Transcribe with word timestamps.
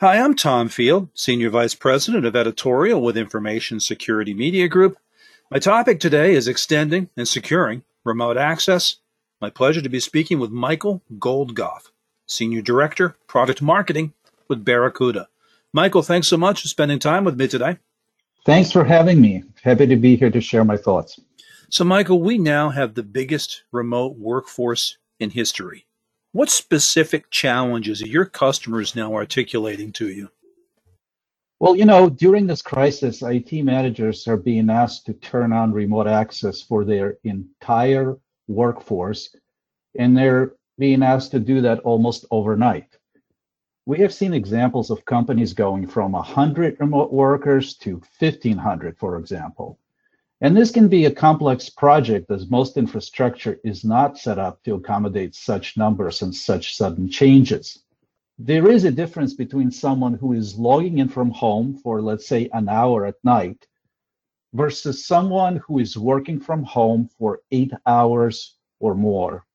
Hi, 0.00 0.18
I'm 0.18 0.34
Tom 0.34 0.68
Field, 0.68 1.08
Senior 1.14 1.50
Vice 1.50 1.76
President 1.76 2.26
of 2.26 2.34
Editorial 2.34 3.00
with 3.00 3.16
Information 3.16 3.78
Security 3.78 4.34
Media 4.34 4.66
Group. 4.66 4.98
My 5.52 5.60
topic 5.60 6.00
today 6.00 6.34
is 6.34 6.48
extending 6.48 7.10
and 7.16 7.28
securing 7.28 7.84
remote 8.02 8.36
access. 8.36 8.96
My 9.40 9.50
pleasure 9.50 9.80
to 9.80 9.88
be 9.88 10.00
speaking 10.00 10.40
with 10.40 10.50
Michael 10.50 11.00
Goldgoff, 11.18 11.92
Senior 12.26 12.60
Director, 12.60 13.14
Product 13.28 13.62
Marketing 13.62 14.12
with 14.48 14.64
Barracuda. 14.64 15.28
Michael, 15.72 16.02
thanks 16.02 16.26
so 16.26 16.36
much 16.36 16.62
for 16.62 16.68
spending 16.68 16.98
time 16.98 17.22
with 17.22 17.38
me 17.38 17.46
today. 17.46 17.78
Thanks 18.44 18.72
for 18.72 18.82
having 18.82 19.20
me. 19.20 19.44
Happy 19.62 19.86
to 19.86 19.94
be 19.94 20.16
here 20.16 20.30
to 20.30 20.40
share 20.40 20.64
my 20.64 20.76
thoughts. 20.76 21.20
So, 21.70 21.84
Michael, 21.84 22.20
we 22.20 22.36
now 22.36 22.70
have 22.70 22.94
the 22.94 23.04
biggest 23.04 23.62
remote 23.70 24.16
workforce 24.16 24.98
in 25.20 25.30
history. 25.30 25.86
What 26.34 26.50
specific 26.50 27.30
challenges 27.30 28.02
are 28.02 28.08
your 28.08 28.24
customers 28.24 28.96
now 28.96 29.14
articulating 29.14 29.92
to 29.92 30.08
you? 30.08 30.30
Well, 31.60 31.76
you 31.76 31.84
know, 31.84 32.10
during 32.10 32.48
this 32.48 32.60
crisis, 32.60 33.22
IT 33.22 33.52
managers 33.62 34.26
are 34.26 34.36
being 34.36 34.68
asked 34.68 35.06
to 35.06 35.12
turn 35.12 35.52
on 35.52 35.72
remote 35.72 36.08
access 36.08 36.60
for 36.60 36.84
their 36.84 37.18
entire 37.22 38.16
workforce, 38.48 39.32
and 39.96 40.18
they're 40.18 40.56
being 40.76 41.04
asked 41.04 41.30
to 41.30 41.38
do 41.38 41.60
that 41.60 41.78
almost 41.84 42.24
overnight. 42.32 42.88
We 43.86 44.00
have 44.00 44.12
seen 44.12 44.34
examples 44.34 44.90
of 44.90 45.04
companies 45.04 45.52
going 45.52 45.86
from 45.86 46.10
100 46.10 46.78
remote 46.80 47.12
workers 47.12 47.76
to 47.76 48.02
1,500, 48.18 48.98
for 48.98 49.18
example. 49.18 49.78
And 50.44 50.54
this 50.54 50.70
can 50.70 50.88
be 50.88 51.06
a 51.06 51.10
complex 51.10 51.70
project 51.70 52.30
as 52.30 52.50
most 52.50 52.76
infrastructure 52.76 53.58
is 53.64 53.82
not 53.82 54.18
set 54.18 54.38
up 54.38 54.62
to 54.64 54.74
accommodate 54.74 55.34
such 55.34 55.78
numbers 55.78 56.20
and 56.20 56.36
such 56.36 56.76
sudden 56.76 57.08
changes. 57.08 57.82
There 58.38 58.70
is 58.70 58.84
a 58.84 58.90
difference 58.90 59.32
between 59.32 59.70
someone 59.70 60.12
who 60.12 60.34
is 60.34 60.58
logging 60.58 60.98
in 60.98 61.08
from 61.08 61.30
home 61.30 61.78
for, 61.82 62.02
let's 62.02 62.26
say, 62.26 62.50
an 62.52 62.68
hour 62.68 63.06
at 63.06 63.24
night 63.24 63.66
versus 64.52 65.06
someone 65.06 65.62
who 65.66 65.78
is 65.78 65.96
working 65.96 66.38
from 66.38 66.62
home 66.62 67.08
for 67.18 67.40
eight 67.50 67.72
hours 67.86 68.58
or 68.80 68.94
more. 68.94 69.46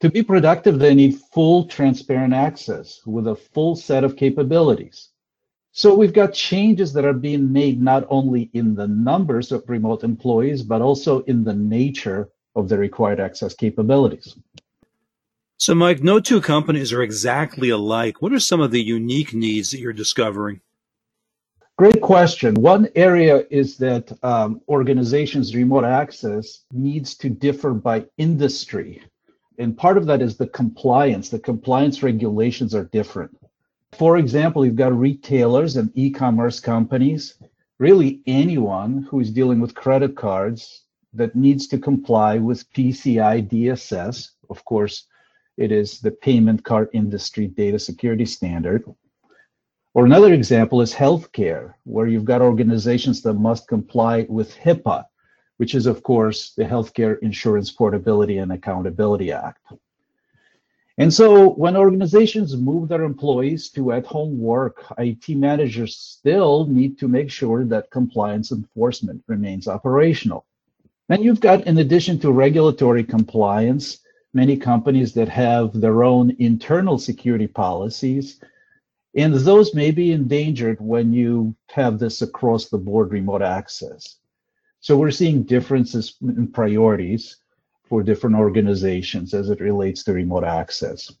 To 0.00 0.10
be 0.10 0.22
productive, 0.22 0.78
they 0.78 0.94
need 0.94 1.20
full 1.32 1.64
transparent 1.64 2.34
access 2.34 3.00
with 3.06 3.28
a 3.28 3.36
full 3.36 3.76
set 3.76 4.04
of 4.04 4.16
capabilities. 4.16 5.08
So 5.74 5.94
we've 5.94 6.12
got 6.12 6.34
changes 6.34 6.92
that 6.92 7.06
are 7.06 7.14
being 7.14 7.50
made 7.50 7.80
not 7.80 8.06
only 8.10 8.50
in 8.52 8.74
the 8.74 8.86
numbers 8.86 9.52
of 9.52 9.64
remote 9.68 10.04
employees, 10.04 10.62
but 10.62 10.82
also 10.82 11.20
in 11.22 11.44
the 11.44 11.54
nature 11.54 12.28
of 12.54 12.68
the 12.68 12.76
required 12.76 13.20
access 13.20 13.54
capabilities. 13.54 14.36
So, 15.56 15.74
Mike, 15.74 16.02
no 16.02 16.20
two 16.20 16.42
companies 16.42 16.92
are 16.92 17.02
exactly 17.02 17.70
alike. 17.70 18.20
What 18.20 18.34
are 18.34 18.40
some 18.40 18.60
of 18.60 18.70
the 18.70 18.82
unique 18.82 19.32
needs 19.32 19.70
that 19.70 19.80
you're 19.80 19.94
discovering? 19.94 20.60
Great 21.78 22.02
question. 22.02 22.54
One 22.54 22.88
area 22.94 23.46
is 23.48 23.78
that 23.78 24.12
um, 24.22 24.60
organizations' 24.68 25.54
remote 25.54 25.84
access 25.84 26.64
needs 26.70 27.14
to 27.16 27.30
differ 27.30 27.72
by 27.72 28.04
industry. 28.18 29.02
And 29.58 29.76
part 29.76 29.96
of 29.96 30.04
that 30.06 30.20
is 30.20 30.36
the 30.36 30.48
compliance. 30.48 31.30
The 31.30 31.38
compliance 31.38 32.02
regulations 32.02 32.74
are 32.74 32.84
different. 32.84 33.34
For 33.92 34.16
example, 34.16 34.64
you've 34.64 34.76
got 34.76 34.98
retailers 34.98 35.76
and 35.76 35.90
e-commerce 35.94 36.60
companies, 36.60 37.34
really 37.78 38.22
anyone 38.26 39.02
who 39.02 39.20
is 39.20 39.30
dealing 39.30 39.60
with 39.60 39.74
credit 39.74 40.16
cards 40.16 40.84
that 41.12 41.36
needs 41.36 41.66
to 41.68 41.78
comply 41.78 42.38
with 42.38 42.70
PCI 42.72 43.48
DSS. 43.48 44.30
Of 44.48 44.64
course, 44.64 45.06
it 45.58 45.70
is 45.70 46.00
the 46.00 46.10
payment 46.10 46.64
card 46.64 46.88
industry 46.94 47.48
data 47.48 47.78
security 47.78 48.24
standard. 48.24 48.84
Or 49.94 50.06
another 50.06 50.32
example 50.32 50.80
is 50.80 50.94
healthcare, 50.94 51.74
where 51.84 52.06
you've 52.06 52.24
got 52.24 52.40
organizations 52.40 53.20
that 53.22 53.34
must 53.34 53.68
comply 53.68 54.24
with 54.30 54.56
HIPAA, 54.56 55.04
which 55.58 55.74
is, 55.74 55.84
of 55.84 56.02
course, 56.02 56.54
the 56.56 56.64
Healthcare 56.64 57.18
Insurance 57.20 57.70
Portability 57.70 58.38
and 58.38 58.52
Accountability 58.52 59.32
Act. 59.32 59.60
And 60.98 61.12
so 61.12 61.50
when 61.50 61.76
organizations 61.76 62.54
move 62.56 62.88
their 62.88 63.02
employees 63.02 63.70
to 63.70 63.92
at 63.92 64.04
home 64.04 64.38
work, 64.38 64.84
IT 64.98 65.28
managers 65.30 65.96
still 65.96 66.66
need 66.66 66.98
to 66.98 67.08
make 67.08 67.30
sure 67.30 67.64
that 67.64 67.90
compliance 67.90 68.52
enforcement 68.52 69.22
remains 69.26 69.68
operational. 69.68 70.44
And 71.08 71.24
you've 71.24 71.40
got, 71.40 71.66
in 71.66 71.78
addition 71.78 72.18
to 72.20 72.30
regulatory 72.30 73.04
compliance, 73.04 74.00
many 74.34 74.56
companies 74.56 75.14
that 75.14 75.28
have 75.28 75.78
their 75.78 76.04
own 76.04 76.36
internal 76.38 76.98
security 76.98 77.46
policies. 77.46 78.40
And 79.16 79.34
those 79.34 79.74
may 79.74 79.90
be 79.90 80.12
endangered 80.12 80.80
when 80.80 81.12
you 81.12 81.54
have 81.70 81.98
this 81.98 82.22
across 82.22 82.68
the 82.68 82.78
board 82.78 83.12
remote 83.12 83.42
access. 83.42 84.16
So 84.80 84.96
we're 84.96 85.10
seeing 85.10 85.44
differences 85.44 86.16
in 86.22 86.48
priorities 86.48 87.36
for 87.92 88.02
different 88.02 88.34
organizations 88.34 89.34
as 89.34 89.50
it 89.50 89.60
relates 89.60 90.02
to 90.02 90.14
remote 90.14 90.44
access. 90.44 91.12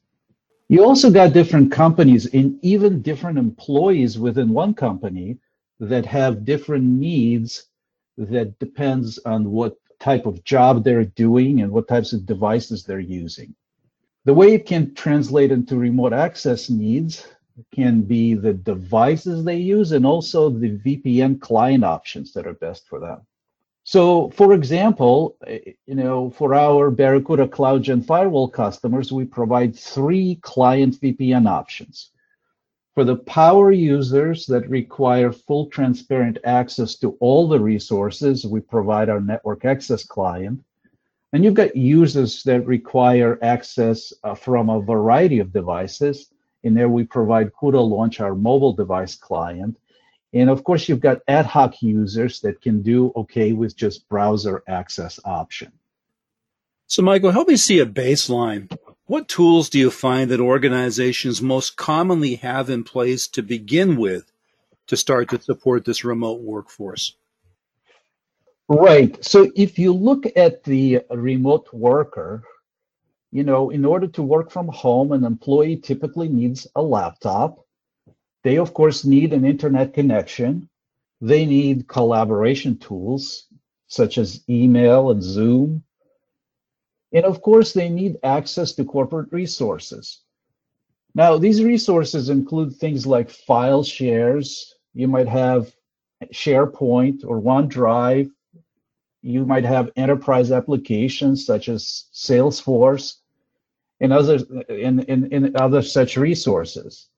You 0.70 0.82
also 0.82 1.10
got 1.10 1.34
different 1.34 1.70
companies 1.70 2.24
and 2.32 2.58
even 2.64 3.02
different 3.02 3.36
employees 3.36 4.18
within 4.18 4.48
one 4.48 4.72
company 4.72 5.36
that 5.80 6.06
have 6.06 6.46
different 6.46 6.84
needs 6.84 7.66
that 8.16 8.58
depends 8.58 9.18
on 9.26 9.50
what 9.50 9.76
type 10.00 10.24
of 10.24 10.42
job 10.44 10.82
they're 10.82 11.04
doing 11.04 11.60
and 11.60 11.70
what 11.70 11.88
types 11.88 12.14
of 12.14 12.24
devices 12.24 12.84
they're 12.84 13.00
using. 13.00 13.54
The 14.24 14.32
way 14.32 14.54
it 14.54 14.64
can 14.64 14.94
translate 14.94 15.52
into 15.52 15.76
remote 15.76 16.14
access 16.14 16.70
needs 16.70 17.28
can 17.74 18.00
be 18.00 18.32
the 18.32 18.54
devices 18.54 19.44
they 19.44 19.58
use 19.58 19.92
and 19.92 20.06
also 20.06 20.48
the 20.48 20.78
VPN 20.78 21.38
client 21.38 21.84
options 21.84 22.32
that 22.32 22.46
are 22.46 22.54
best 22.54 22.88
for 22.88 22.98
them. 22.98 23.20
So, 23.84 24.30
for 24.30 24.54
example, 24.54 25.36
eh, 25.46 25.72
you 25.86 25.96
know, 25.96 26.30
for 26.30 26.54
our 26.54 26.90
Barracuda 26.90 27.48
CloudGen 27.48 28.04
firewall 28.04 28.48
customers, 28.48 29.12
we 29.12 29.24
provide 29.24 29.76
three 29.76 30.36
client 30.42 31.00
VPN 31.00 31.48
options. 31.48 32.10
For 32.94 33.04
the 33.04 33.16
power 33.16 33.72
users 33.72 34.46
that 34.46 34.68
require 34.68 35.32
full 35.32 35.66
transparent 35.66 36.38
access 36.44 36.96
to 36.96 37.16
all 37.20 37.48
the 37.48 37.58
resources, 37.58 38.46
we 38.46 38.60
provide 38.60 39.08
our 39.08 39.20
network 39.20 39.64
access 39.64 40.04
client. 40.04 40.62
And 41.32 41.42
you've 41.42 41.54
got 41.54 41.74
users 41.74 42.42
that 42.42 42.66
require 42.66 43.38
access 43.42 44.12
uh, 44.22 44.34
from 44.34 44.68
a 44.68 44.82
variety 44.82 45.38
of 45.38 45.52
devices. 45.52 46.30
In 46.62 46.74
there, 46.74 46.90
we 46.90 47.04
provide 47.04 47.52
CudaLaunch, 47.54 48.20
our 48.20 48.34
mobile 48.34 48.74
device 48.74 49.14
client. 49.16 49.76
And 50.32 50.48
of 50.48 50.64
course, 50.64 50.88
you've 50.88 51.00
got 51.00 51.20
ad 51.28 51.46
hoc 51.46 51.82
users 51.82 52.40
that 52.40 52.62
can 52.62 52.82
do 52.82 53.12
okay 53.16 53.52
with 53.52 53.76
just 53.76 54.08
browser 54.08 54.62
access 54.66 55.20
option. 55.24 55.72
So, 56.86 57.02
Michael, 57.02 57.30
help 57.30 57.48
me 57.48 57.56
see 57.56 57.78
a 57.80 57.86
baseline. 57.86 58.74
What 59.06 59.28
tools 59.28 59.68
do 59.68 59.78
you 59.78 59.90
find 59.90 60.30
that 60.30 60.40
organizations 60.40 61.42
most 61.42 61.76
commonly 61.76 62.36
have 62.36 62.70
in 62.70 62.84
place 62.84 63.28
to 63.28 63.42
begin 63.42 63.96
with 63.96 64.30
to 64.86 64.96
start 64.96 65.28
to 65.30 65.40
support 65.40 65.84
this 65.84 66.04
remote 66.04 66.40
workforce? 66.40 67.14
Right. 68.68 69.22
So, 69.22 69.50
if 69.54 69.78
you 69.78 69.92
look 69.92 70.24
at 70.34 70.64
the 70.64 71.00
remote 71.10 71.68
worker, 71.72 72.42
you 73.30 73.44
know, 73.44 73.70
in 73.70 73.84
order 73.84 74.06
to 74.08 74.22
work 74.22 74.50
from 74.50 74.68
home, 74.68 75.12
an 75.12 75.24
employee 75.24 75.76
typically 75.76 76.28
needs 76.28 76.66
a 76.74 76.82
laptop 76.82 77.66
they, 78.42 78.58
of 78.58 78.74
course, 78.74 79.04
need 79.04 79.32
an 79.32 79.44
internet 79.44 79.94
connection. 79.94 80.68
They 81.20 81.46
need 81.46 81.88
collaboration 81.88 82.78
tools 82.78 83.46
such 83.86 84.18
as 84.18 84.42
email 84.48 85.10
and 85.10 85.22
Zoom. 85.22 85.84
And 87.12 87.24
of 87.24 87.42
course, 87.42 87.72
they 87.72 87.88
need 87.88 88.18
access 88.22 88.72
to 88.72 88.84
corporate 88.84 89.30
resources. 89.30 90.20
Now, 91.14 91.36
these 91.36 91.62
resources 91.62 92.30
include 92.30 92.74
things 92.74 93.06
like 93.06 93.28
file 93.28 93.84
shares. 93.84 94.74
You 94.94 95.08
might 95.08 95.28
have 95.28 95.72
SharePoint 96.32 97.24
or 97.24 97.40
OneDrive. 97.40 98.30
You 99.20 99.44
might 99.44 99.64
have 99.64 99.92
enterprise 99.94 100.50
applications 100.50 101.44
such 101.44 101.68
as 101.68 102.06
Salesforce 102.12 103.18
and 104.00 104.12
other, 104.12 104.38
and, 104.68 105.08
and, 105.08 105.32
and 105.32 105.56
other 105.56 105.82
such 105.82 106.16
resources. 106.16 107.08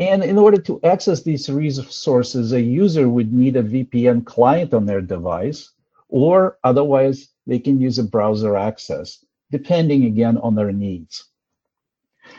And 0.00 0.24
in 0.24 0.38
order 0.38 0.58
to 0.62 0.80
access 0.82 1.22
these 1.22 1.50
resources, 1.50 2.52
a 2.52 2.60
user 2.60 3.06
would 3.10 3.34
need 3.34 3.56
a 3.56 3.62
VPN 3.62 4.24
client 4.24 4.72
on 4.72 4.86
their 4.86 5.02
device, 5.02 5.72
or 6.08 6.56
otherwise 6.64 7.28
they 7.46 7.58
can 7.58 7.78
use 7.78 7.98
a 7.98 8.04
browser 8.04 8.56
access, 8.56 9.22
depending 9.50 10.06
again 10.06 10.38
on 10.38 10.54
their 10.54 10.72
needs. 10.72 11.26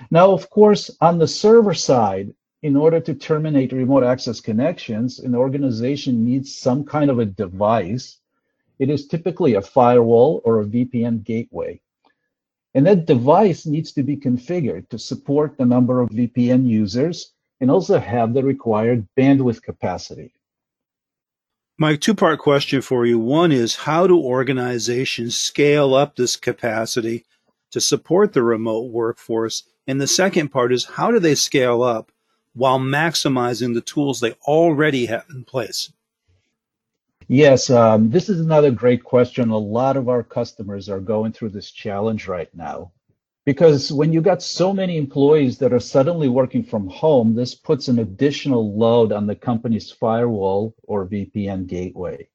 Now, 0.10 0.32
of 0.32 0.50
course, 0.50 0.90
on 1.02 1.20
the 1.20 1.28
server 1.28 1.76
side, 1.76 2.34
in 2.64 2.76
order 2.76 3.00
to 3.00 3.14
terminate 3.14 3.74
remote 3.74 4.04
access 4.04 4.42
connections, 4.42 5.20
an 5.20 5.36
organization 5.36 6.26
needs 6.26 6.56
some 6.56 6.84
kind 6.84 7.12
of 7.12 7.20
a 7.20 7.26
device. 7.26 8.18
It 8.80 8.90
is 8.90 9.08
typically 9.08 9.54
a 9.54 9.62
firewall 9.62 10.42
or 10.46 10.62
a 10.62 10.66
VPN 10.66 11.24
gateway. 11.24 11.80
And 12.74 12.88
that 12.88 13.06
device 13.06 13.68
needs 13.68 13.92
to 13.94 14.02
be 14.02 14.18
configured 14.18 14.90
to 14.90 14.98
support 14.98 15.58
the 15.58 15.66
number 15.66 16.02
of 16.02 16.10
VPN 16.10 16.68
users 16.68 17.34
and 17.62 17.70
also 17.70 18.00
have 18.00 18.34
the 18.34 18.44
required 18.44 19.08
bandwidth 19.18 19.62
capacity. 19.62 20.34
My 21.78 21.96
two 21.96 22.14
part 22.16 22.40
question 22.40 22.82
for 22.82 23.06
you. 23.06 23.18
One 23.18 23.52
is 23.52 23.76
how 23.76 24.08
do 24.08 24.20
organizations 24.20 25.38
scale 25.38 25.94
up 25.94 26.16
this 26.16 26.36
capacity 26.36 27.26
to 27.72 27.80
support 27.80 28.34
the 28.34 28.44
remote 28.44 28.92
workforce? 28.92 29.64
And 29.88 30.02
the 30.02 30.08
second 30.08 30.50
part 30.50 30.74
is 30.74 30.86
how 30.86 31.12
do 31.12 31.20
they 31.20 31.36
scale 31.36 31.82
up 31.84 32.12
while 32.54 32.80
maximizing 32.80 33.74
the 33.74 33.82
tools 33.82 34.20
they 34.20 34.34
already 34.46 35.06
have 35.06 35.26
in 35.30 35.44
place? 35.44 35.92
Yes, 37.28 37.70
um, 37.70 38.10
this 38.10 38.28
is 38.28 38.42
another 38.42 38.72
great 38.72 39.04
question. 39.04 39.52
A 39.52 39.58
lot 39.58 39.96
of 39.96 40.10
our 40.10 40.22
customers 40.22 40.90
are 40.90 41.00
going 41.00 41.32
through 41.32 41.50
this 41.50 41.72
challenge 41.72 42.28
right 42.28 42.54
now. 42.54 42.92
Because 43.46 43.92
when 43.92 44.14
you 44.14 44.22
got 44.22 44.44
so 44.44 44.72
many 44.72 44.98
employees 44.98 45.58
that 45.58 45.74
are 45.74 45.80
suddenly 45.80 46.30
working 46.30 46.64
from 46.64 46.88
home, 46.88 47.34
this 47.34 47.56
puts 47.56 47.88
an 47.88 48.00
additional 48.00 48.78
load 48.78 49.12
on 49.12 49.26
the 49.26 49.36
company's 49.36 49.92
firewall 49.92 50.76
or 50.84 51.08
VPN 51.08 51.66
gateway. 51.66 52.28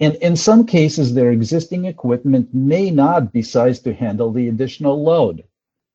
And 0.00 0.16
in 0.16 0.34
some 0.34 0.66
cases, 0.66 1.14
their 1.14 1.30
existing 1.30 1.84
equipment 1.84 2.52
may 2.54 2.90
not 2.90 3.32
be 3.32 3.42
sized 3.42 3.84
to 3.84 3.94
handle 3.94 4.32
the 4.32 4.48
additional 4.48 5.00
load. 5.02 5.44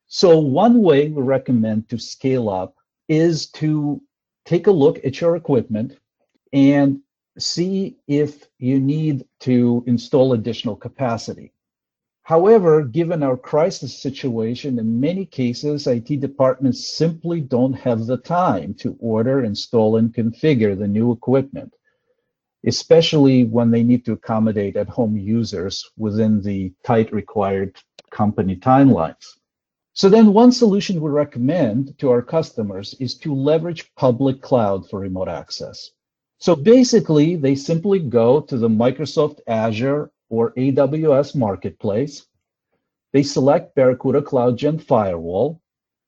So 0.08 0.40
one 0.40 0.82
way 0.82 1.10
we 1.10 1.22
recommend 1.22 1.90
to 1.90 1.98
scale 1.98 2.48
up 2.48 2.76
is 3.10 3.48
to 3.52 4.02
take 4.46 4.68
a 4.68 4.72
look 4.72 5.04
at 5.04 5.20
your 5.20 5.36
equipment 5.36 5.98
and 6.54 7.02
see 7.38 7.98
if 8.08 8.48
you 8.60 8.80
need 8.80 9.26
to 9.42 9.84
install 9.88 10.34
additional 10.34 10.76
capacity. 10.76 11.52
However, 12.25 12.81
given 12.81 13.22
our 13.22 13.38
crisis 13.38 14.01
situation, 14.01 14.80
in 14.80 15.00
many 15.00 15.27
cases, 15.27 15.86
IT 15.86 16.22
departments 16.22 16.98
simply 16.98 17.39
don't 17.39 17.74
have 17.74 18.07
the 18.07 18.18
time 18.18 18.74
to 18.80 18.98
order, 19.00 19.44
install, 19.44 19.98
and 19.98 20.12
configure 20.12 20.75
the 20.75 20.88
new 20.88 21.12
equipment, 21.12 21.75
especially 22.66 23.44
when 23.44 23.69
they 23.69 23.83
need 23.83 24.06
to 24.06 24.13
accommodate 24.13 24.75
at 24.75 24.89
home 24.89 25.16
users 25.16 25.88
within 25.98 26.42
the 26.42 26.74
tight 26.83 27.13
required 27.13 27.77
company 28.10 28.56
timelines. 28.56 29.38
So 29.94 30.10
then 30.10 30.33
one 30.33 30.51
solution 30.51 31.01
we 31.01 31.12
recommend 31.12 31.95
to 32.00 32.10
our 32.10 32.24
customers 32.24 32.95
is 33.00 33.19
to 33.19 33.36
leverage 33.36 33.94
public 33.94 34.42
cloud 34.42 34.89
for 34.89 35.00
remote 35.00 35.30
access. 35.30 35.92
So 36.39 36.56
basically, 36.56 37.36
they 37.36 37.54
simply 37.54 38.00
go 38.00 38.42
to 38.42 38.57
the 38.57 38.68
Microsoft 38.68 39.42
Azure 39.45 40.10
or 40.30 40.51
AWS 40.54 41.36
Marketplace. 41.36 42.25
They 43.13 43.24
select 43.24 43.75
Barracuda 43.75 44.22
CloudGen 44.22 44.81
Firewall. 44.81 45.62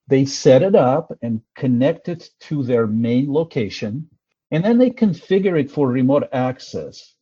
They 0.07 0.25
set 0.25 0.63
it 0.63 0.75
up 0.75 1.15
and 1.21 1.41
connect 1.55 2.09
it 2.09 2.29
to 2.41 2.63
their 2.63 2.87
main 2.87 3.31
location. 3.31 4.09
And 4.51 4.63
then 4.63 4.77
they 4.77 4.89
configure 4.89 5.59
it 5.59 5.69
for 5.69 5.87
remote 5.87 6.29
access. 6.31 7.15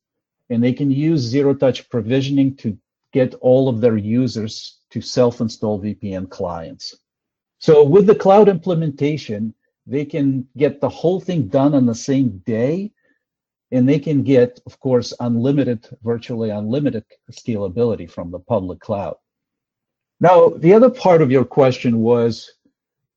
And 0.50 0.64
they 0.64 0.74
can 0.74 0.92
use 0.92 1.22
zero 1.22 1.54
touch 1.54 1.90
provisioning 1.90 2.56
to 2.58 2.78
get 3.12 3.34
all 3.36 3.68
of 3.68 3.82
their 3.82 3.98
users 3.98 4.80
to 4.92 5.02
self 5.02 5.42
install 5.42 5.82
VPN 5.82 6.30
clients. 6.30 6.96
So 7.60 7.84
with 7.84 8.06
the 8.06 8.16
cloud 8.16 8.50
implementation, 8.50 9.54
they 9.88 10.06
can 10.06 10.48
get 10.58 10.82
the 10.82 10.90
whole 10.90 11.20
thing 11.20 11.48
done 11.48 11.74
on 11.74 11.86
the 11.86 11.96
same 11.96 12.40
day 12.46 12.92
and 13.76 13.88
they 13.90 14.00
can 14.00 14.24
get, 14.24 14.60
of 14.66 14.80
course, 14.80 15.14
unlimited, 15.20 15.88
virtually 16.02 16.50
unlimited 16.50 17.04
scalability 17.32 18.10
from 18.10 18.32
the 18.32 18.40
public 18.40 18.80
cloud. 18.80 19.18
Now, 20.22 20.50
the 20.50 20.74
other 20.74 20.90
part 20.90 21.22
of 21.22 21.30
your 21.30 21.44
question 21.44 22.00
was, 22.00 22.54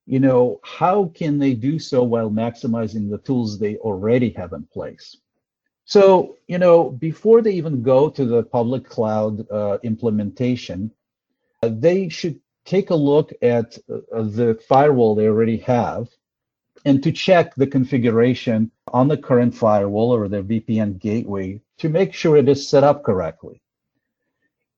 you 0.07 0.19
know, 0.19 0.59
how 0.65 1.13
can 1.15 1.39
they 1.39 1.55
do 1.55 1.79
so 1.79 2.03
while 2.03 2.31
maximizing 2.31 3.09
the 3.09 3.19
tools 3.19 3.59
they 3.59 3.77
already 3.77 4.31
have 4.31 4.53
in 4.53 4.65
place? 4.65 5.17
So, 5.85 6.37
you 6.49 6.59
know, 6.59 6.91
before 6.91 7.41
they 7.41 7.53
even 7.53 7.83
go 7.83 8.11
to 8.11 8.25
the 8.25 8.43
public 8.43 8.85
cloud 8.85 9.49
uh, 9.51 9.79
implementation, 9.85 10.91
uh, 11.63 11.71
they 11.73 12.09
should 12.09 12.41
take 12.65 12.91
a 12.91 13.03
look 13.11 13.33
at 13.43 13.79
uh, 13.89 14.23
the 14.23 14.59
firewall 14.69 15.15
they 15.15 15.29
already 15.29 15.59
have 15.59 16.09
and 16.85 17.03
to 17.03 17.13
check 17.13 17.55
the 17.55 17.67
configuration 17.67 18.71
on 18.93 19.09
the 19.09 19.17
current 19.17 19.55
firewall 19.55 20.15
or 20.15 20.29
the 20.29 20.43
VPN 20.43 20.99
gateway 20.99 21.61
to 21.79 21.89
make 21.89 22.13
sure 22.13 22.37
it 22.37 22.49
is 22.49 22.69
set 22.69 22.85
up 22.85 23.03
correctly. 23.03 23.61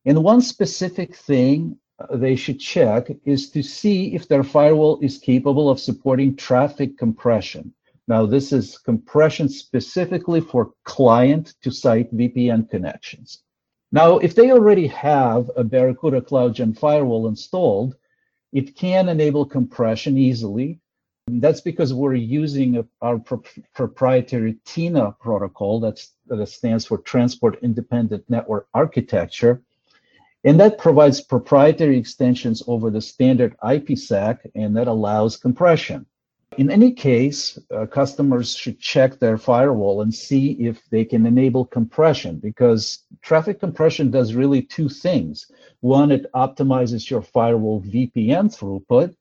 And 0.04 0.24
one 0.24 0.40
specific 0.40 1.14
thing 1.14 1.78
uh, 1.98 2.16
they 2.16 2.36
should 2.36 2.58
check 2.58 3.08
is 3.24 3.50
to 3.50 3.62
see 3.62 4.14
if 4.14 4.26
their 4.26 4.42
firewall 4.42 4.98
is 5.00 5.18
capable 5.18 5.68
of 5.68 5.78
supporting 5.78 6.36
traffic 6.36 6.96
compression. 6.96 7.74
Now, 8.08 8.26
this 8.26 8.52
is 8.52 8.78
compression 8.78 9.48
specifically 9.48 10.40
for 10.40 10.72
client 10.84 11.54
to 11.62 11.70
site 11.70 12.14
VPN 12.14 12.68
connections. 12.68 13.42
Now, 13.92 14.18
if 14.18 14.34
they 14.34 14.50
already 14.50 14.86
have 14.88 15.50
a 15.56 15.64
Barracuda 15.64 16.20
CloudGen 16.20 16.78
firewall 16.78 17.28
installed, 17.28 17.96
it 18.52 18.74
can 18.74 19.08
enable 19.08 19.44
compression 19.44 20.16
easily 20.16 20.80
that's 21.28 21.60
because 21.60 21.94
we're 21.94 22.14
using 22.14 22.86
our 23.02 23.18
pro 23.18 23.42
proprietary 23.74 24.56
TINA 24.64 25.12
protocol 25.20 25.80
that's, 25.80 26.12
that 26.26 26.46
stands 26.48 26.86
for 26.86 26.98
Transport 26.98 27.58
Independent 27.62 28.24
Network 28.28 28.68
Architecture. 28.74 29.62
And 30.42 30.58
that 30.58 30.78
provides 30.78 31.20
proprietary 31.20 31.98
extensions 31.98 32.62
over 32.66 32.90
the 32.90 33.02
standard 33.02 33.56
IPsec, 33.62 34.38
and 34.54 34.74
that 34.76 34.88
allows 34.88 35.36
compression. 35.36 36.06
In 36.58 36.70
any 36.70 36.92
case, 36.92 37.58
uh, 37.70 37.86
customers 37.86 38.56
should 38.56 38.80
check 38.80 39.18
their 39.18 39.38
firewall 39.38 40.02
and 40.02 40.12
see 40.12 40.52
if 40.52 40.82
they 40.90 41.04
can 41.04 41.24
enable 41.24 41.64
compression 41.64 42.38
because 42.38 43.04
traffic 43.22 43.60
compression 43.60 44.10
does 44.10 44.34
really 44.34 44.62
two 44.62 44.88
things. 44.88 45.48
One, 45.80 46.10
it 46.10 46.26
optimizes 46.32 47.08
your 47.08 47.22
firewall 47.22 47.82
VPN 47.82 48.50
throughput, 48.50 49.14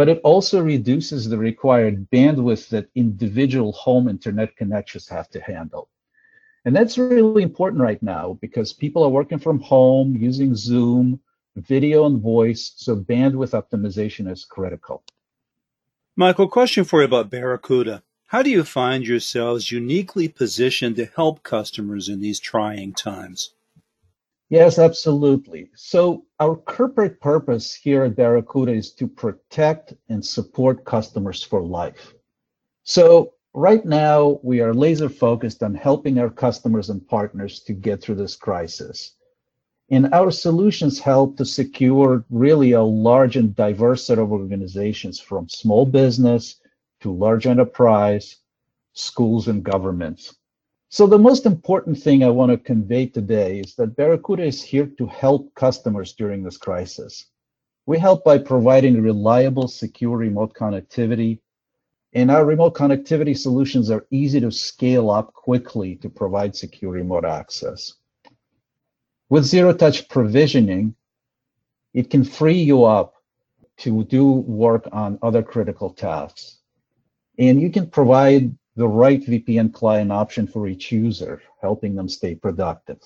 but 0.00 0.08
it 0.08 0.18
also 0.24 0.62
reduces 0.62 1.28
the 1.28 1.36
required 1.36 2.08
bandwidth 2.10 2.70
that 2.70 2.88
individual 2.94 3.70
home 3.72 4.08
internet 4.08 4.56
connections 4.56 5.06
have 5.06 5.28
to 5.28 5.38
handle. 5.42 5.90
And 6.64 6.74
that's 6.74 6.96
really 6.96 7.42
important 7.42 7.82
right 7.82 8.02
now 8.02 8.38
because 8.40 8.72
people 8.72 9.04
are 9.04 9.10
working 9.10 9.38
from 9.38 9.60
home 9.60 10.16
using 10.16 10.54
Zoom, 10.54 11.20
video 11.54 12.06
and 12.06 12.18
voice, 12.18 12.72
so 12.76 12.96
bandwidth 12.96 13.52
optimization 13.52 14.26
is 14.32 14.46
critical. 14.46 15.02
Michael, 16.16 16.48
question 16.48 16.84
for 16.84 17.00
you 17.00 17.04
about 17.04 17.28
Barracuda. 17.28 18.02
How 18.28 18.40
do 18.40 18.48
you 18.48 18.64
find 18.64 19.06
yourselves 19.06 19.70
uniquely 19.70 20.28
positioned 20.28 20.96
to 20.96 21.12
help 21.14 21.42
customers 21.42 22.08
in 22.08 22.22
these 22.22 22.40
trying 22.40 22.94
times? 22.94 23.52
Yes, 24.50 24.80
absolutely. 24.80 25.70
So 25.76 26.26
our 26.40 26.56
corporate 26.56 27.20
purpose 27.20 27.72
here 27.72 28.02
at 28.02 28.16
Barracuda 28.16 28.72
is 28.72 28.92
to 28.94 29.06
protect 29.06 29.94
and 30.08 30.24
support 30.24 30.84
customers 30.84 31.42
for 31.42 31.62
life. 31.62 32.14
So 32.82 33.34
right 33.54 33.84
now 33.84 34.40
we 34.42 34.60
are 34.60 34.74
laser 34.74 35.08
focused 35.08 35.62
on 35.62 35.74
helping 35.74 36.18
our 36.18 36.30
customers 36.30 36.90
and 36.90 37.06
partners 37.06 37.60
to 37.60 37.72
get 37.72 38.02
through 38.02 38.16
this 38.16 38.34
crisis. 38.34 39.14
And 39.88 40.12
our 40.12 40.32
solutions 40.32 40.98
help 40.98 41.36
to 41.36 41.44
secure 41.44 42.24
really 42.28 42.72
a 42.72 42.82
large 42.82 43.36
and 43.36 43.54
diverse 43.54 44.04
set 44.04 44.18
of 44.18 44.32
organizations 44.32 45.20
from 45.20 45.48
small 45.48 45.86
business 45.86 46.56
to 47.02 47.12
large 47.12 47.46
enterprise, 47.46 48.38
schools 48.94 49.46
and 49.46 49.62
governments. 49.62 50.34
So 50.92 51.06
the 51.06 51.20
most 51.20 51.46
important 51.46 52.02
thing 52.02 52.24
I 52.24 52.30
want 52.30 52.50
to 52.50 52.58
convey 52.58 53.06
today 53.06 53.60
is 53.60 53.76
that 53.76 53.94
Barracuda 53.94 54.42
is 54.42 54.60
here 54.60 54.86
to 54.98 55.06
help 55.06 55.54
customers 55.54 56.14
during 56.14 56.42
this 56.42 56.56
crisis. 56.56 57.26
We 57.86 57.96
help 57.96 58.24
by 58.24 58.38
providing 58.38 59.00
reliable, 59.00 59.68
secure 59.68 60.16
remote 60.16 60.52
connectivity, 60.52 61.38
and 62.12 62.28
our 62.28 62.44
remote 62.44 62.74
connectivity 62.74 63.38
solutions 63.38 63.88
are 63.88 64.04
easy 64.10 64.40
to 64.40 64.50
scale 64.50 65.12
up 65.12 65.32
quickly 65.32 65.94
to 65.94 66.10
provide 66.10 66.56
secure 66.56 66.90
remote 66.90 67.24
access. 67.24 67.94
With 69.28 69.44
zero-touch 69.44 70.08
provisioning, 70.08 70.96
it 71.94 72.10
can 72.10 72.24
free 72.24 72.60
you 72.60 72.82
up 72.82 73.14
to 73.78 74.02
do 74.02 74.26
work 74.28 74.88
on 74.90 75.20
other 75.22 75.44
critical 75.44 75.90
tasks. 75.90 76.58
And 77.38 77.62
you 77.62 77.70
can 77.70 77.88
provide 77.88 78.56
the 78.76 78.88
right 78.88 79.20
VPN 79.20 79.72
client 79.72 80.12
option 80.12 80.46
for 80.46 80.68
each 80.68 80.92
user, 80.92 81.42
helping 81.60 81.94
them 81.94 82.08
stay 82.08 82.34
productive. 82.34 83.00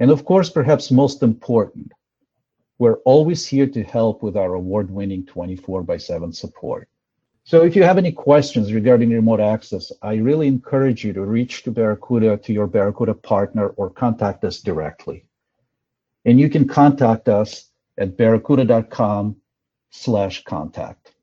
And 0.00 0.10
of 0.10 0.24
course, 0.24 0.50
perhaps 0.50 0.90
most 0.90 1.22
important, 1.22 1.92
we're 2.78 2.98
always 3.04 3.46
here 3.46 3.68
to 3.68 3.82
help 3.82 4.22
with 4.22 4.36
our 4.36 4.54
award-winning 4.54 5.26
24 5.26 5.82
by 5.82 5.96
7 5.96 6.32
support. 6.32 6.88
So 7.44 7.62
if 7.62 7.76
you 7.76 7.82
have 7.82 7.98
any 7.98 8.10
questions 8.10 8.72
regarding 8.72 9.10
remote 9.10 9.40
access, 9.40 9.92
I 10.02 10.14
really 10.14 10.48
encourage 10.48 11.04
you 11.04 11.12
to 11.12 11.24
reach 11.24 11.62
to 11.64 11.70
Barracuda, 11.70 12.38
to 12.38 12.52
your 12.52 12.66
Barracuda 12.66 13.14
partner, 13.14 13.68
or 13.68 13.90
contact 13.90 14.44
us 14.44 14.60
directly. 14.60 15.26
And 16.24 16.40
you 16.40 16.48
can 16.48 16.66
contact 16.66 17.28
us 17.28 17.70
at 17.98 18.16
barracuda.com 18.16 19.36
slash 19.90 20.42
contact. 20.44 21.13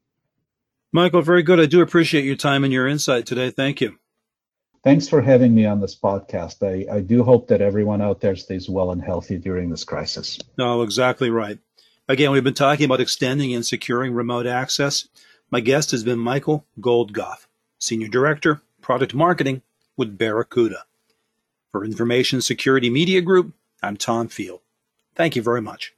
Michael, 0.94 1.22
very 1.22 1.44
good. 1.44 1.60
I 1.60 1.68
do 1.68 1.82
appreciate 1.82 2.26
your 2.26 2.36
time 2.36 2.64
and 2.64 2.74
your 2.74 2.88
insight 2.88 3.26
today. 3.26 3.50
Thank 3.50 3.80
you. 3.80 3.98
Thanks 4.84 5.08
for 5.08 5.22
having 5.22 5.54
me 5.54 5.66
on 5.66 5.80
this 5.80 5.96
podcast. 5.96 6.64
I, 6.64 6.92
I 6.92 7.02
do 7.02 7.24
hope 7.24 7.48
that 7.48 7.62
everyone 7.62 8.02
out 8.02 8.20
there 8.20 8.36
stays 8.36 8.68
well 8.68 8.92
and 8.92 9.02
healthy 9.02 9.38
during 9.38 9.70
this 9.70 9.84
crisis. 9.84 10.40
No, 10.58 10.82
exactly 10.82 11.30
right. 11.30 11.60
Again, 12.10 12.32
we've 12.32 12.44
been 12.44 12.54
talking 12.56 12.86
about 12.86 13.00
extending 13.00 13.54
and 13.54 13.66
securing 13.66 14.14
remote 14.14 14.48
access. 14.48 15.08
My 15.52 15.60
guest 15.60 15.92
has 15.92 16.04
been 16.04 16.20
Michael 16.20 16.66
Goldgoff, 16.80 17.46
Senior 17.78 18.08
Director, 18.08 18.62
Product 18.82 19.14
Marketing 19.14 19.62
with 19.96 20.18
Barracuda. 20.18 20.86
For 21.72 21.86
Information 21.86 22.42
Security 22.42 22.90
Media 22.90 23.22
Group, 23.22 23.54
I'm 23.82 23.96
Tom 23.96 24.28
Field. 24.28 24.60
Thank 25.16 25.36
you 25.36 25.42
very 25.42 25.62
much. 25.62 25.94